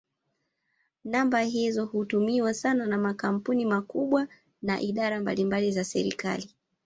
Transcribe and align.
Namba 1.03 1.39
hizo 1.43 1.85
hutumiwa 1.85 2.53
sana 2.53 2.85
na 2.85 2.97
makampuni 2.97 3.65
makubwa 3.65 4.27
na 4.61 4.81
idara 4.81 5.19
mbalimbali 5.19 5.71
za 5.71 5.83
serikali. 5.83 6.49